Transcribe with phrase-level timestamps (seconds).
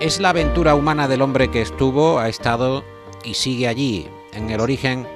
[0.00, 2.84] Es la aventura humana del hombre que estuvo, ha estado
[3.22, 5.06] y sigue allí, en el origen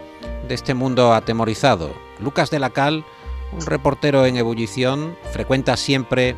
[0.47, 1.95] de este mundo atemorizado.
[2.21, 3.03] Lucas de la Cal,
[3.53, 6.37] un reportero en ebullición, frecuenta siempre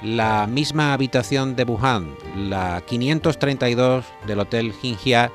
[0.00, 5.30] la misma habitación de Wuhan, la 532 del Hotel Jinjia,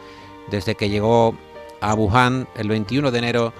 [0.49, 1.35] desde que llegó
[1.81, 3.53] a Wuhan el 21 de enero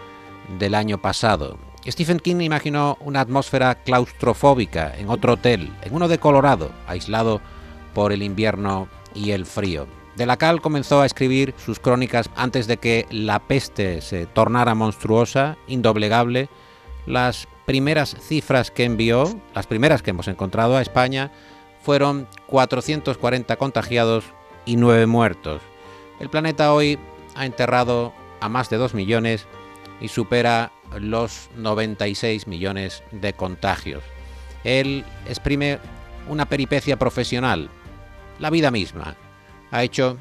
[0.58, 1.60] del año pasado.
[1.86, 7.40] Stephen King imaginó una atmósfera claustrofóbica en otro hotel, en uno de Colorado, aislado
[8.00, 9.86] por el invierno y el frío.
[10.16, 14.74] De la Cal comenzó a escribir sus crónicas antes de que la peste se tornara
[14.74, 16.48] monstruosa, indoblegable.
[17.06, 21.30] Las primeras cifras que envió, las primeras que hemos encontrado a España,
[21.82, 24.24] fueron 440 contagiados
[24.64, 25.62] y 9 muertos.
[26.21, 26.98] El planeta hoy
[27.36, 29.46] ha enterrado a más de 2 millones
[30.00, 34.06] y supera los 96 millones de contagios.
[34.64, 35.80] Él exprime
[36.30, 37.70] una peripecia profesional,
[38.39, 39.16] la vida misma,
[39.72, 40.17] ha hecho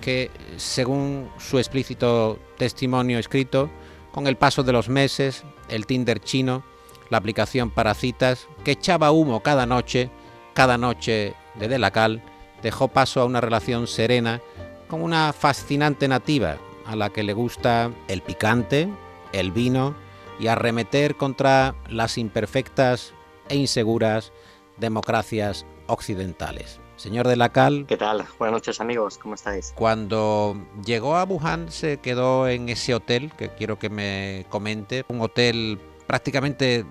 [0.00, 3.70] que, según su explícito testimonio escrito,
[4.12, 6.64] con el paso de los meses, el Tinder chino,
[7.10, 10.10] la aplicación para citas, que echaba humo cada noche,
[10.52, 12.22] cada noche de Delacal,
[12.62, 14.40] dejó paso a una relación serena
[14.88, 18.88] con una fascinante nativa a la que le gusta el picante,
[19.32, 19.94] el vino
[20.38, 23.12] y arremeter contra las imperfectas
[23.48, 24.32] e inseguras
[24.78, 26.83] democracias occidentales.
[26.96, 27.86] Señor de la Cal.
[27.88, 28.24] ¿Qué tal?
[28.38, 29.72] Buenas noches amigos, ¿cómo estáis?
[29.76, 35.20] Cuando llegó a Wuhan se quedó en ese hotel que quiero que me comente, un
[35.20, 36.84] hotel prácticamente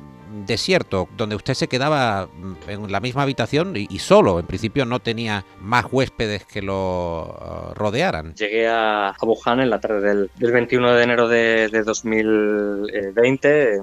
[0.45, 2.27] desierto, donde usted se quedaba
[2.67, 4.39] en la misma habitación y, solo.
[4.39, 8.33] En principio no tenía más huéspedes que lo uh, rodearan.
[8.35, 13.81] Llegué a, Wuhan en la tarde del, 21 de enero de, 2020.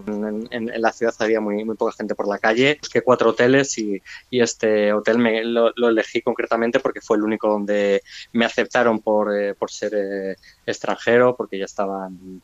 [0.50, 2.78] En, la ciudad había muy, muy poca gente por la calle.
[2.80, 8.02] Busqué cuatro hoteles y, este hotel me, lo, elegí concretamente porque fue el único donde
[8.32, 10.36] me aceptaron por, eh, por ser eh,
[10.70, 12.42] extranjero, porque ya estaban,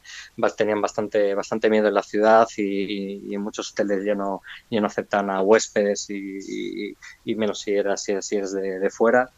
[0.57, 4.87] tenían bastante, bastante miedo en la ciudad y, en muchos hoteles ya no, ya no
[4.87, 9.31] aceptan a huéspedes y, menos si eres, si eres, de, fuera.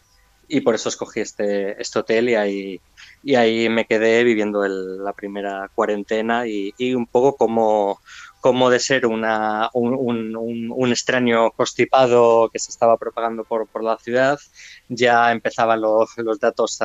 [0.51, 2.81] Y por eso escogí este, este hotel y ahí,
[3.23, 8.01] y ahí me quedé viviendo la primera cuarentena y, un poco como
[8.41, 13.99] como de ser una, un, un, extraño constipado que se estaba propagando por, por la
[13.99, 14.39] ciudad,
[14.89, 16.79] ya empezaban los, los datos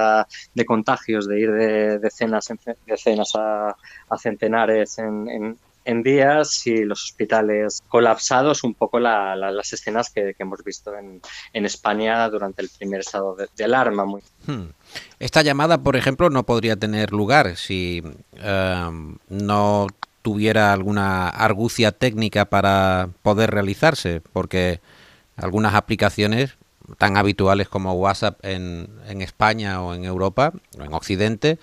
[0.53, 2.50] de contagios, de ir de decenas,
[2.88, 3.75] decenas a,
[4.09, 10.63] a centenares en, en, días y los hospitales colapsados, un poco las escenas que, hemos
[10.63, 11.22] visto en,
[11.53, 14.06] en, España durante el primer estado de, alarma.
[14.06, 14.22] Muy.
[14.47, 14.69] Hmm.
[15.19, 18.02] Esta llamada, por ejemplo, no podría tener lugar si
[18.34, 18.90] eh,
[19.30, 19.88] no
[20.23, 24.79] tuviera alguna argucia técnica para poder realizarse, porque
[25.35, 26.57] algunas aplicaciones
[26.97, 31.59] tan habituales como WhatsApp en, en España o en Europa o en Occidente,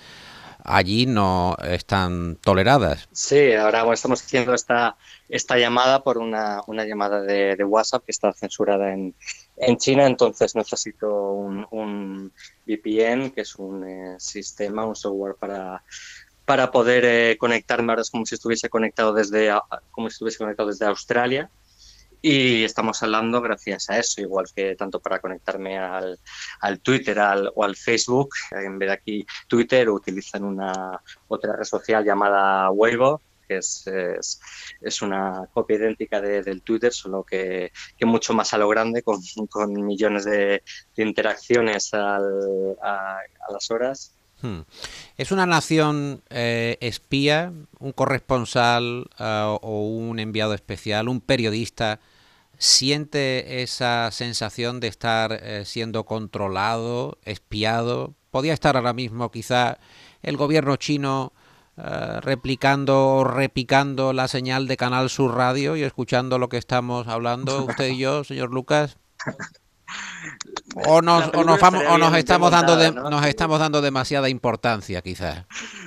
[0.64, 3.08] allí no están toleradas.
[3.12, 4.96] Sí, ahora estamos haciendo esta,
[5.28, 9.14] esta llamada por una, una llamada de, WhatsApp que está censurada en,
[9.56, 12.32] en China, entonces necesito un, un
[12.66, 15.82] VPN, que es un eh, sistema, un software para
[16.44, 19.50] para poder eh, conectarme ahora es como si estuviese conectado desde
[19.90, 21.50] como si estuviese conectado desde Australia.
[22.22, 26.18] Y estamos hablando gracias a eso igual que tanto para conectarme al,
[26.82, 27.18] Twitter
[27.54, 28.30] o al Facebook.
[28.50, 35.48] En vez de aquí Twitter utilizan una otra red social llamada Weibo que es, una
[35.52, 39.20] copia idéntica de, del Twitter, solo que, que, mucho más a lo grande, con,
[39.72, 40.62] millones de,
[40.96, 42.20] interacciones a
[43.50, 44.60] las horas Hmm.
[45.16, 52.00] ¿Es una nación eh, espía, un corresponsal eh, o un enviado especial, un periodista?
[52.58, 58.14] ¿Siente esa sensación de estar eh, siendo controlado, espiado?
[58.30, 59.78] ¿Podría estar ahora mismo quizá
[60.22, 61.32] el gobierno chino
[62.20, 67.64] replicando o repicando la señal de Canal Sur Radio y escuchando lo que estamos hablando
[67.68, 68.98] usted y yo, señor Lucas?
[70.86, 75.44] O nos, o nos, vamos, o nos estamos dando nos estamos dando demasiada importancia, quizás.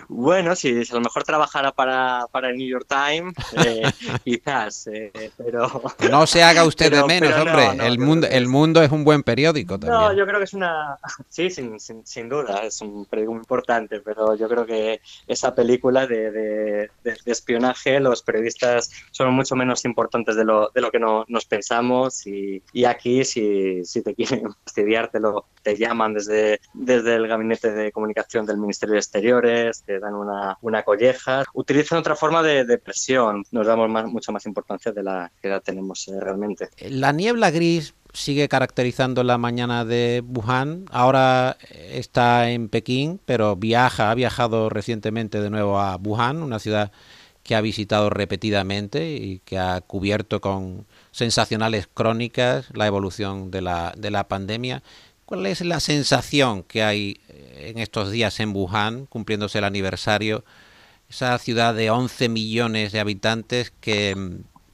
[0.08, 3.34] Bueno, si a lo mejor trabajara para, para el New York Times,
[3.66, 3.84] eh,
[4.24, 5.82] quizás, eh, pero...
[6.10, 7.86] No se haga usted de menos, hombre.
[7.86, 10.02] el, mundo, el mundo es un buen periódico también.
[10.02, 10.98] No, yo creo que es una...
[11.30, 16.06] Sí, sin, sin, sin duda, es un periódico importante, pero yo creo que esa película
[16.06, 16.90] de, de,
[17.26, 22.28] espionaje, los periodistas son mucho menos importantes de lo, de lo que no, nos pensamos
[22.28, 27.92] y, y aquí si, si te quieren fastidiártelo, te llaman desde, desde el gabinete de
[27.92, 31.44] comunicación del Ministerio de Exteriores, te dan una, una colleja.
[31.54, 35.60] Utilizan otra forma de, presión, nos damos más, mucha más importancia de la que la
[35.60, 36.70] tenemos eh, realmente.
[36.90, 40.86] La niebla gris sigue caracterizando la mañana de Wuhan.
[40.92, 46.92] Ahora está en Pekín, pero viaja, ha viajado recientemente de nuevo a Wuhan, una ciudad
[47.44, 53.94] que ha visitado repetidamente y que ha cubierto con sensacionales crónicas la evolución de la,
[53.98, 54.82] de la pandemia.
[55.26, 60.44] ¿Cuál es la sensación que hay eh, en estos días en Wuhan, cumpliéndose el aniversario?
[61.10, 64.16] Esa ciudad de 11 millones de habitantes que,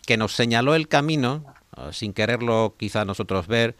[0.05, 1.45] que nos señaló el camino,
[1.77, 3.75] eh, sin quererlo quizá nosotros ver,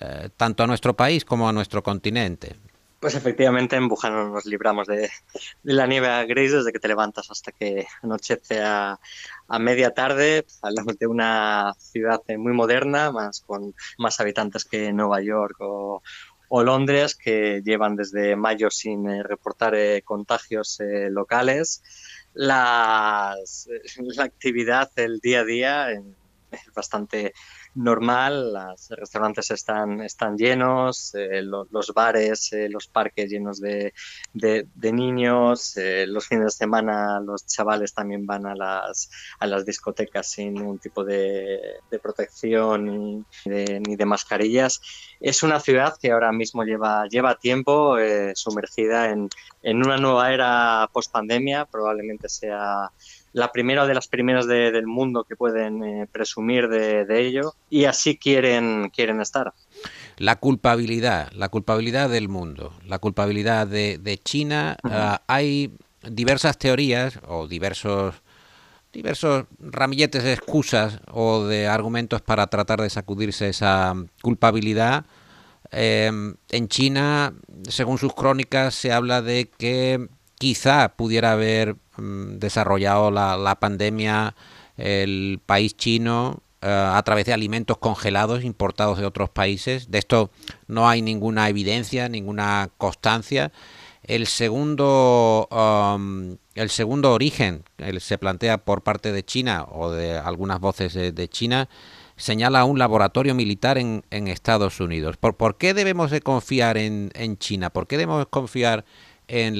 [0.00, 2.56] eh, tanto a nuestro país como a nuestro continente.
[3.00, 5.10] Pues efectivamente en Wuhan nos libramos de,
[5.62, 8.98] la nieve gris desde que te levantas hasta que anochece a,
[9.58, 10.46] media tarde.
[10.62, 16.02] Hablamos de una ciudad muy moderna, más con más habitantes que Nueva York o,
[16.62, 21.82] Londres, que llevan desde mayo sin eh, reportar eh, contagios eh, locales.
[22.34, 23.34] la
[24.18, 27.32] actividad el día a día es bastante
[27.74, 33.92] normal, los restaurantes están, están llenos, eh, los bares, eh, los parques llenos de,
[34.32, 39.64] de, niños, eh, los fines de semana los chavales también van a las, a las
[39.64, 44.80] discotecas sin ningún tipo de, de protección ni de, mascarillas.
[45.20, 47.96] Es una ciudad que ahora mismo lleva, lleva tiempo
[48.34, 49.28] sumergida en,
[49.62, 52.90] en una nueva era post pandemia, probablemente sea
[53.32, 58.16] la primera de las primeras del mundo que pueden eh, presumir de, ello y así
[58.16, 59.52] quieren, quieren estar.
[60.16, 64.76] La culpabilidad, la culpabilidad del mundo, la culpabilidad de, China.
[64.84, 65.72] Ah, hay
[66.02, 68.14] diversas teorías o diversos
[68.92, 75.06] diversos ramilletes de excusas o de argumentos para tratar de sacudirse esa culpabilidad.
[75.70, 77.34] Em, en China,
[77.68, 80.08] según sus crónicas, se habla de que
[80.40, 84.34] quizá pudiera haber Mm, desarrollado la, pandemia
[84.78, 89.90] el país chino eh, a través de alimentos congelados importados de otros países.
[89.90, 90.30] De esto
[90.66, 93.52] no hay ninguna evidencia, ninguna constancia.
[94.02, 97.64] El segundo, um, el segundo origen
[97.98, 101.68] se plantea por parte de China o de algunas voces de, China
[102.16, 105.16] señala un laboratorio militar en, en Estados Unidos.
[105.18, 107.70] ¿Por, ¿Por, qué debemos de confiar en, en China?
[107.70, 108.84] ¿Por qué debemos confiar en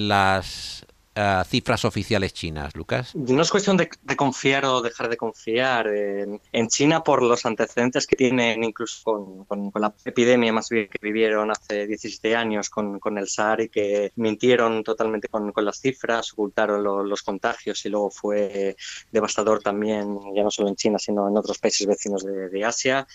[0.09, 3.17] las eh, cifras oficiales chinas, Lucas?
[3.17, 8.15] No es cuestión de, confiar o dejar de confiar en, China por los antecedentes que
[8.15, 13.65] tienen incluso con, la epidemia más bien que vivieron hace 17 años con, el SARS
[13.65, 18.77] y que mintieron totalmente con, las cifras, ocultaron los contagios y luego fue
[19.11, 23.07] devastador también, ya no solo en China, sino en otros países vecinos de, Asia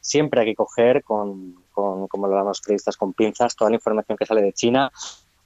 [0.00, 4.26] siempre hay que coger con, como lo llamamos periodistas, con pinzas toda la información que
[4.26, 4.90] sale de China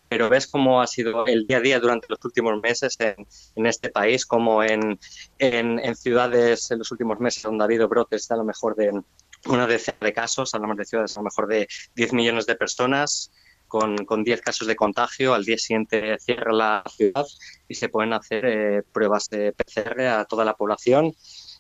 [0.09, 3.91] pero ves cómo ha sido el día a día durante los últimos meses en, este
[3.91, 4.99] país, como en,
[5.39, 8.91] en, ciudades en los últimos meses donde ha habido brotes a lo mejor de
[9.47, 13.31] una decena de casos, hablamos de ciudades a lo mejor de 10 millones de personas,
[13.69, 17.27] con, con 10 casos de contagio, al día siguiente cierra la ciudad
[17.69, 21.15] y se pueden hacer eh, pruebas de PCR a toda la población.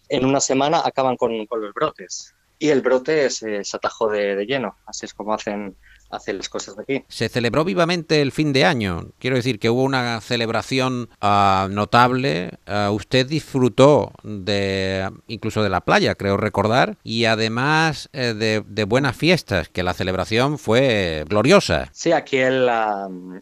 [0.08, 4.34] En una semana acaban con, con los brotes y el brote se, se atajó de,
[4.34, 4.78] de lleno.
[4.86, 5.76] Así es como hacen
[6.10, 7.04] hace las cosas aquí.
[7.08, 9.08] Se celebró vivamente el fin de año.
[9.18, 12.58] Quiero decir que hubo una celebración uh, notable.
[12.66, 18.84] Uh, usted disfrutó de incluso de la playa, creo recordar, y además eh, de, de,
[18.84, 21.88] buenas fiestas, que la celebración fue gloriosa.
[21.92, 22.68] Sí, aquí el,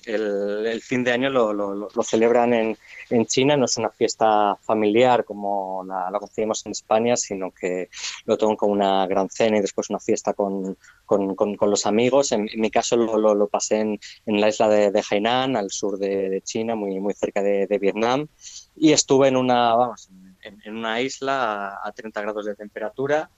[0.05, 2.77] el, el fin de año lo, lo, lo celebran en,
[3.11, 7.89] en China no es una fiesta familiar como la, la conocíamos en España, sino que
[8.25, 12.33] lo toman como una gran cena y después una fiesta con, con, con, los amigos.
[12.33, 15.99] En, mi caso lo, lo, pasé en, en, la isla de, de, Hainan, al sur
[15.99, 18.27] de, de, China, muy, muy cerca de, de Vietnam,
[18.75, 20.09] y estuve en una, vamos,
[20.43, 23.31] en, en una isla a, a 30 grados de temperatura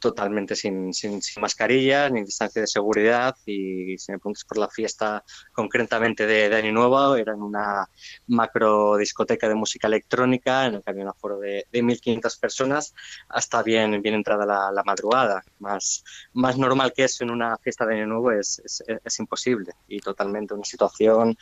[0.00, 4.68] totalmente sin, sin, sin, mascarilla ni distancia de seguridad y si me preguntas por la
[4.68, 7.88] fiesta concretamente de, Año Nuevo era en una
[8.26, 12.94] macro discoteca de música electrónica en el que había un aforo de, de 1.500 personas
[13.28, 15.42] hasta bien, bien entrada la, la, madrugada.
[15.58, 16.02] Más,
[16.32, 18.60] más normal que eso en una fiesta de Año Nuevo es,
[19.04, 21.36] es imposible y totalmente una situación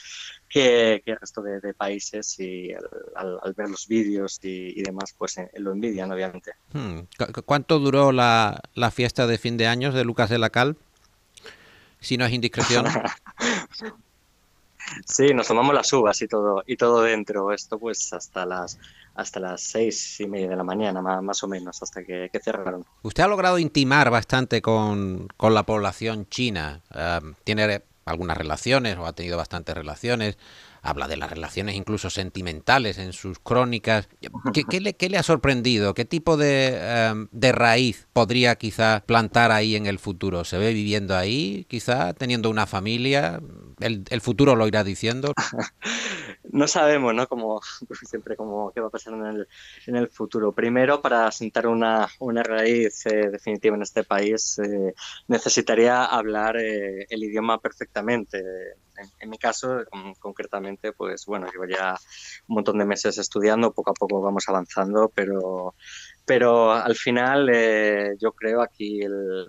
[0.49, 4.83] que, que el resto de, de, países y al, al ver los vídeos y, y,
[4.83, 6.53] demás, pues eh, lo envidian, obviamente.
[6.73, 7.01] Hmm.
[7.45, 10.77] ¿Cuánto duró la, la, fiesta de fin de años de Lucas de la Cal?
[12.01, 12.87] Si no es indiscreción.
[15.07, 17.53] sí, nos tomamos las uvas y todo, y todo dentro.
[17.53, 18.79] Esto pues hasta las
[19.15, 22.39] hasta las seis y media de la mañana, más, más o menos, hasta que, que,
[22.39, 22.87] cerraron.
[23.03, 26.83] Usted ha logrado intimar bastante con, con la población china.
[26.95, 30.39] Uh, tiene algunas relaciones o ha tenido bastantes relaciones.
[30.81, 34.09] habla de las relaciones incluso sentimentales en sus crónicas.
[34.53, 35.93] ¿Qué, le, qué le, ha sorprendido?
[35.93, 40.45] ¿Qué tipo de, em, de, raíz podría quizá plantar ahí en el futuro?
[40.45, 43.41] ¿Se ve viviendo ahí, quizá teniendo una familia?
[43.81, 45.33] ¿El, el futuro lo irá diciendo?
[46.53, 47.27] no sabemos, ¿no?
[47.27, 47.61] Como
[48.09, 49.49] siempre, como qué va a pasar en el,
[49.87, 50.53] en el futuro.
[50.53, 54.95] Primero, para sentar una, una raíz eh, definitiva en este país, eh,
[55.27, 58.43] necesitaría hablar eh, el idioma perfectamente.
[59.21, 59.85] En, mi caso,
[60.19, 61.95] concretamente, pues bueno, llevo ya
[62.49, 65.77] un montón de meses estudiando, poco a poco vamos avanzando, pero
[66.29, 69.47] pero al final eh, yo creo aquí el,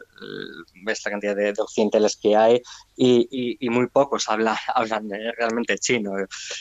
[0.85, 2.61] ves la cantidad de, occidentales que hay
[2.95, 6.13] y, muy pocos hablan, hablan realmente chino.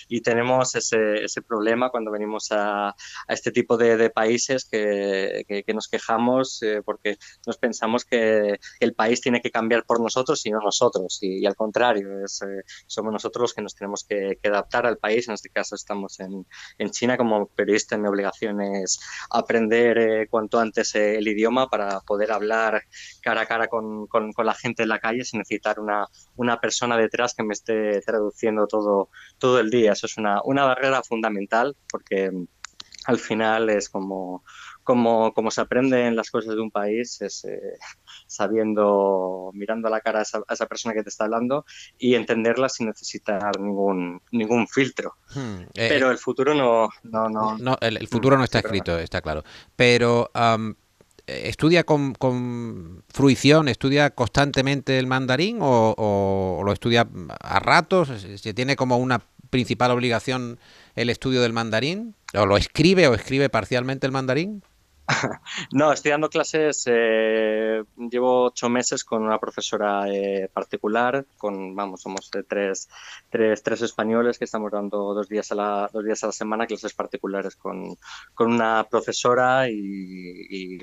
[0.09, 2.95] Y tenemos ese, ese problema cuando venimos a, a
[3.29, 9.21] este tipo de, países que, que, nos quejamos eh, porque nos pensamos que el país
[9.21, 11.19] tiene que cambiar por nosotros y no nosotros.
[11.21, 15.29] Y, al contrario es, eh, somos nosotros los que nos tenemos que, adaptar al país.
[15.29, 16.45] En este caso estamos en,
[16.79, 18.99] en China como periodista mi obligación es
[19.31, 22.83] aprender cuanto antes el idioma para poder hablar
[23.23, 24.09] cara a cara con,
[24.45, 29.11] la gente en la calle sin necesitar una, persona detrás que me esté traduciendo todo,
[29.39, 29.93] todo el día.
[29.93, 32.31] Eso es una, una barrera fundamental porque
[33.09, 34.45] al final es como,
[34.89, 37.61] como, como se aprenden las cosas de un país, es eh,
[38.27, 41.67] sabiendo, mirando a la cara a esa, persona que te está hablando
[41.99, 45.17] y entenderla sin necesitar ningún, ningún filtro.
[45.35, 46.89] Hmm, eh, Pero el futuro no...
[47.03, 49.45] no, no, el, futuro no está escrito, está claro.
[49.77, 50.31] Pero...
[51.27, 57.07] ¿Estudia con, con, fruición, estudia constantemente el mandarín o, o, lo estudia
[57.41, 58.09] a ratos?
[58.37, 60.59] ¿Se tiene como una principal obligación
[60.97, 62.15] el estudio del mandarín?
[62.33, 64.63] ¿O lo escribe o escribe parcialmente el mandarín?
[65.73, 72.03] No, estoy dando clases, eh, llevo ocho meses con una profesora eh, particular, con, vamos,
[72.03, 72.89] somos tres,
[73.31, 76.67] tres, tres españoles que estamos dando dos días a la, dos días a la semana
[76.67, 77.97] clases particulares con,
[78.35, 80.79] con una profesora y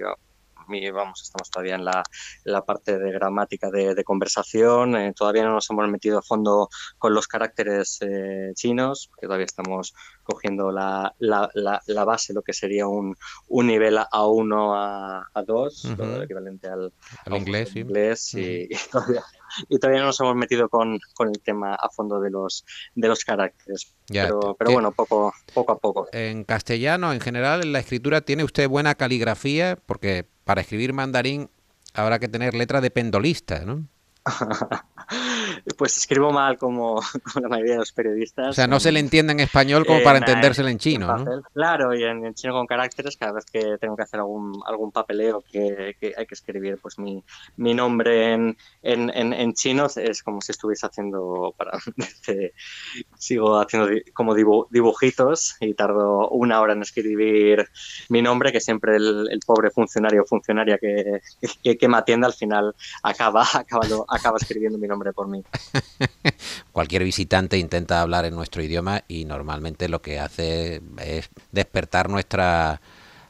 [0.93, 2.03] vamos, estamos todavía en la,
[2.43, 7.13] la parte de gramática de, conversación, eh, todavía no nos hemos metido a fondo con
[7.13, 9.93] los caracteres eh, chinos, porque todavía estamos
[10.23, 13.15] cogiendo la, la, la, base, lo que sería un,
[13.47, 16.91] un nivel A1 a, a 2, lo equivalente al,
[17.27, 19.23] inglés, inglés y, todavía,
[19.69, 23.07] y, todavía, no nos hemos metido con, con, el tema a fondo de los, de
[23.07, 23.93] los caracteres.
[24.07, 26.07] pero, pero bueno, poco, poco a poco.
[26.11, 29.77] En castellano, en general, en la escritura, ¿tiene usted buena caligrafía?
[29.85, 31.49] Porque para escribir mandarín
[31.93, 33.85] habrá que tener letra de pendolista, ¿no?
[35.77, 37.01] pues escribo mal como,
[37.41, 38.49] la mayoría de los periodistas.
[38.49, 41.41] O sea, no se le entiende en español como para entendérselo en chino, ¿no?
[41.53, 45.43] Claro, y en, chino con caracteres, cada vez que tengo que hacer algún, algún papeleo
[45.51, 47.23] que, hay que escribir pues mi,
[47.57, 51.77] mi nombre en, en, en, chino, es como si estuviese haciendo, para
[53.17, 57.67] sigo haciendo como dibujitos y tardo una hora en escribir
[58.09, 61.21] mi nombre, que siempre el, el pobre funcionario o funcionaria que,
[61.63, 65.43] que, que, me atiende al final acaba, acaba, acaba escribiendo mi nombre por mí.
[66.71, 72.81] Cualquier visitante intenta hablar en nuestro idioma y normalmente lo que hace es despertar nuestra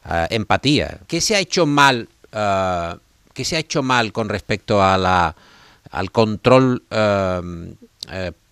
[0.08, 1.00] eh, empatía.
[1.06, 2.08] ¿Qué se ha hecho mal?
[2.32, 2.98] Uh,
[3.32, 5.36] ¿Qué se ha hecho mal con respecto a la,
[5.90, 7.72] al control uh,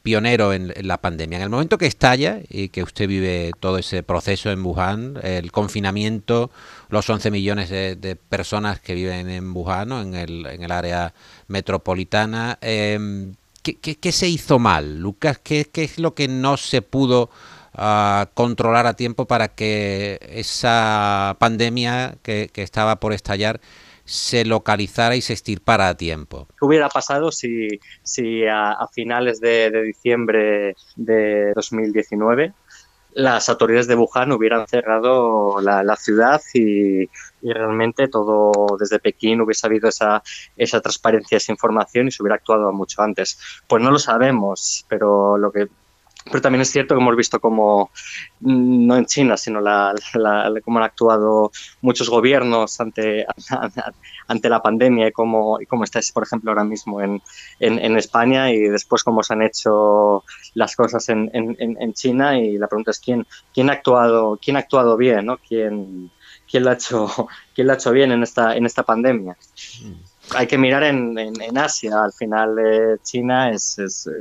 [0.04, 1.38] pionero en, la pandemia.
[1.38, 5.50] En el momento que estalla y que usted vive todo ese proceso en Wuhan, el
[5.50, 6.50] confinamiento,
[6.90, 11.14] los 11 millones de, personas que viven en Wuhan, en, el, en el área
[11.49, 13.33] metropolitana, eh,
[13.73, 15.38] ¿qué, se hizo mal, Lucas?
[15.42, 17.30] ¿Qué, es lo que no se pudo
[17.73, 23.61] ah, controlar a tiempo para que esa pandemia que estaba por estallar
[24.04, 26.47] se localizara y se estirpara a tiempo.
[26.59, 27.68] ¿Qué hubiera pasado si,
[28.02, 32.52] si a, finales de, diciembre de 2019
[33.14, 37.09] las autoridades de Wuhan hubieran cerrado la, ciudad y,
[37.42, 40.23] realmente todo desde Pekín hubiese habido esa,
[40.56, 43.38] esa transparencia, esa información y se hubiera actuado mucho antes.
[43.68, 45.68] Pues no lo sabemos, pero lo que
[46.25, 47.90] pero también es cierto que hemos visto como,
[48.40, 49.95] mm, no en China, sino la,
[50.64, 51.52] cómo han actuado
[51.83, 53.26] muchos gobiernos ante,
[54.28, 57.23] ante la pandemia y cómo, cómo está, por ejemplo, ahora mismo en,
[57.61, 62.38] en, España y después cómo se han hecho las cosas en, en, China.
[62.38, 65.38] Y la pregunta es quién, quién, ha, actuado, quién ha actuado bien, ¿no?
[65.38, 66.11] ¿Quién,
[66.50, 69.37] quién, lo ha hecho, quién lo ha hecho bien en esta, en esta pandemia.
[69.83, 71.14] Mm hay que mirar en,
[71.57, 72.02] Asia.
[72.04, 73.76] Al final, eh, China es,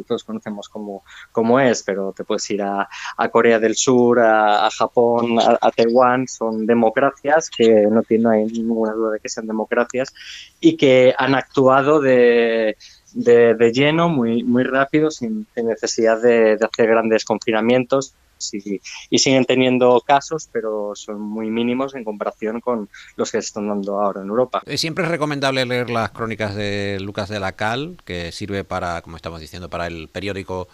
[0.07, 2.87] todos conocemos cómo, cómo, es, pero te puedes ir a,
[3.31, 6.27] Corea del Sur, a, Japón, a, Taiwán.
[6.27, 10.13] Son democracias que no, tiene, hay ninguna duda de que sean democracias
[10.59, 12.77] y que han actuado de,
[13.13, 18.13] de, lleno, muy, muy rápido, sin, necesidad de, hacer grandes confinamientos.
[18.53, 23.67] Y siguen teniendo casos, pero son muy mínimos en comparación con los que se están
[23.67, 24.61] dando ahora en Europa.
[24.65, 29.01] Eh, siempre es recomendable leer las crónicas de Lucas de la Cal, que sirve para,
[29.01, 30.67] como estamos diciendo, para el periódico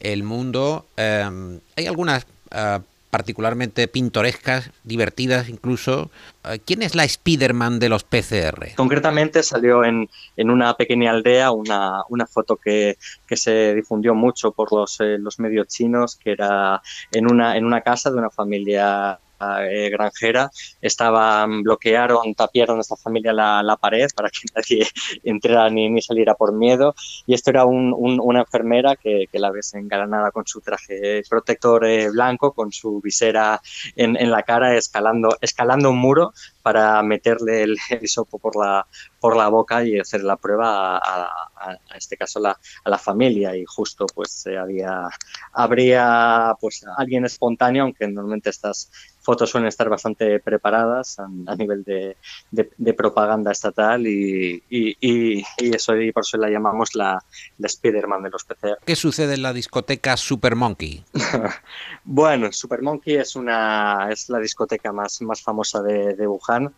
[0.00, 0.86] El Mundo.
[0.96, 6.10] Eh, hay algunas uh, particularmente pintorescas, divertidas incluso.
[6.44, 8.74] Eh, ¿Quién es la Spiderman de los PCR?
[8.76, 14.52] Concretamente salió en, en una pequeña aldea una, una foto que, que, se difundió mucho
[14.52, 18.30] por los, eh, los medios chinos, que era en una, en una casa de una
[18.30, 24.86] familia eh, granjera estaban, bloquearon, tapiaron a esta familia la, la, pared para que nadie
[25.24, 26.94] entrara ni, ni, saliera por miedo.
[27.26, 32.10] Y esto era un, una enfermera que, la ves engalanada con su traje protector eh,
[32.10, 33.60] blanco, con su visera
[33.94, 38.86] en, la cara, escalando, escalando un muro para meterle el, hisopo por la,
[39.20, 43.56] por la boca y hacer la prueba a, a, este caso la, a la familia
[43.56, 45.08] y justo pues eh, había
[45.52, 48.90] habría pues alguien espontáneo aunque normalmente estas
[49.28, 52.16] fotos suelen estar bastante preparadas a, nivel de,
[52.50, 57.22] de, propaganda estatal y, y, y, eso y por eso la llamamos la,
[57.58, 58.78] la Spiderman de los PCR.
[58.86, 61.04] ¿Qué sucede en la discoteca Super Monkey?
[62.04, 66.72] bueno, Super Monkey es una es la discoteca más, más famosa de, de Wuhan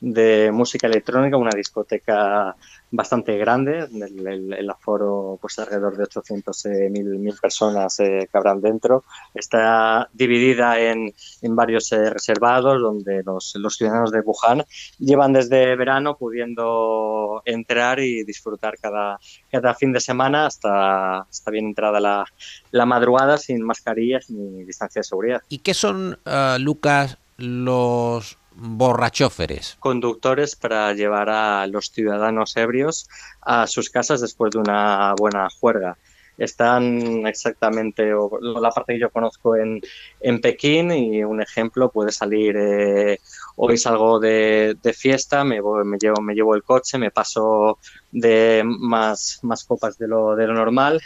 [0.00, 2.54] de música electrónica, una discoteca
[2.90, 8.60] bastante grande, el, aforo pues alrededor de 800 eh, mil, mil, personas eh, que habrán
[8.60, 9.04] dentro.
[9.34, 11.12] Está dividida en,
[11.42, 14.64] en varios eh, reservados donde los, los, ciudadanos de Wuhan
[14.98, 19.18] llevan desde verano pudiendo entrar y disfrutar cada,
[19.50, 22.24] cada fin de semana hasta, hasta bien entrada la,
[22.70, 25.42] la madrugada sin mascarillas ni distancia de seguridad.
[25.48, 29.76] ¿Y qué son, uh, Lucas, los borrachóferes.
[29.80, 33.08] Conductores para llevar a los ciudadanos ebrios
[33.42, 35.96] a sus casas después de una buena juerga.
[36.38, 39.80] Están exactamente, la parte que yo conozco en,
[40.20, 43.20] en Pekín y un ejemplo puede salir, eh,
[43.56, 47.78] hoy salgo de, de fiesta, me, voy, me, llevo, me llevo el coche, me paso
[48.12, 51.00] de más, más copas de lo, de lo normal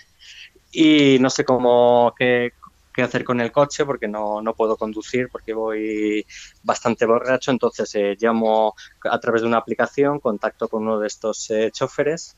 [0.73, 2.53] y no sé cómo, qué,
[3.01, 6.27] qué hacer con el coche porque no, no puedo conducir porque voy
[6.63, 8.75] bastante borracho, entonces eh, llamo
[9.11, 12.37] a través de una aplicación, contacto con uno de estos eh, choferes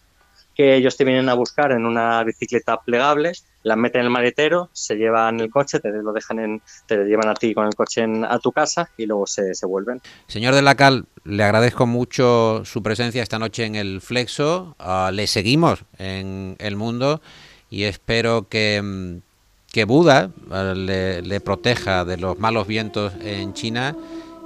[0.54, 3.32] que ellos te vienen a buscar en una bicicleta plegable,
[3.62, 7.28] la meten en el maletero, se llevan el coche, te lo dejan en, te llevan
[7.28, 10.02] a ti con el coche en, a tu casa y luego se, se, vuelven.
[10.26, 15.10] Señor de la Cal, le agradezco mucho su presencia esta noche en el Flexo, uh,
[15.10, 17.22] le seguimos en el mundo
[17.70, 19.31] y espero que mm,
[19.72, 20.30] que Buda
[20.76, 23.96] le, le, proteja de los malos vientos en China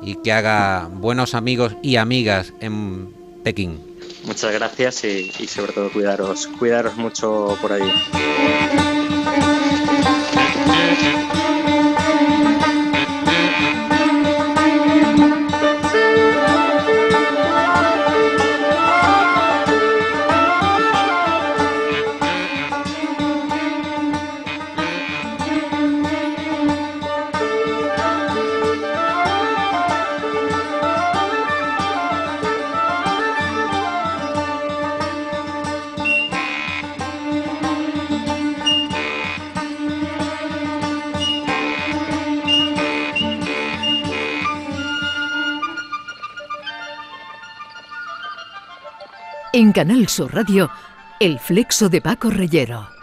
[0.02, 3.12] y que haga buenos amigos y amigas en
[3.42, 3.80] Pekín.
[4.24, 9.05] Muchas gracias y, y sobre todo cuidaros, cuidaros mucho por ahí.
[49.76, 50.70] Canal Sur Radio,
[51.20, 52.95] El Flexo de Paco Reyero.